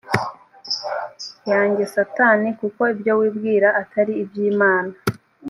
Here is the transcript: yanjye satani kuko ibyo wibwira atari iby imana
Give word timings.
yanjye 1.51 1.83
satani 1.93 2.49
kuko 2.59 2.81
ibyo 2.93 3.11
wibwira 3.19 3.67
atari 3.81 4.13
iby 4.23 4.37
imana 4.51 4.93